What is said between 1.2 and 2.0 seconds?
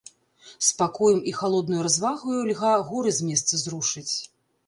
і халоднаю